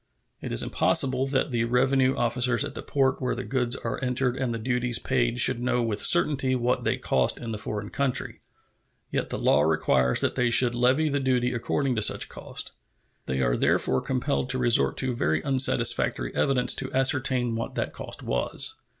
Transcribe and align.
It 0.41 0.51
is 0.51 0.63
impossible 0.63 1.27
that 1.27 1.51
the 1.51 1.63
revenue 1.65 2.15
officers 2.15 2.65
at 2.65 2.73
the 2.73 2.81
port 2.81 3.21
where 3.21 3.35
the 3.35 3.43
goods 3.43 3.75
are 3.75 4.03
entered 4.03 4.35
and 4.35 4.51
the 4.51 4.57
duties 4.57 4.97
paid 4.97 5.37
should 5.37 5.59
know 5.59 5.83
with 5.83 6.01
certainty 6.01 6.55
what 6.55 6.83
they 6.85 6.97
cost 6.97 7.37
in 7.37 7.51
the 7.51 7.59
foreign 7.59 7.89
country. 7.91 8.41
Yet 9.11 9.29
the 9.29 9.37
law 9.37 9.61
requires 9.61 10.21
that 10.21 10.33
they 10.33 10.49
should 10.49 10.73
levy 10.73 11.07
the 11.07 11.19
duty 11.19 11.53
according 11.53 11.95
to 11.97 12.01
such 12.01 12.29
cost. 12.29 12.71
They 13.27 13.41
are 13.41 13.55
therefore 13.55 14.01
compelled 14.01 14.49
to 14.49 14.57
resort 14.57 14.97
to 14.97 15.13
very 15.13 15.43
unsatisfactory 15.43 16.33
evidence 16.33 16.73
to 16.77 16.91
ascertain 16.91 17.55
what 17.55 17.75
that 17.75 17.93
cost 17.93 18.23
was. 18.23 18.77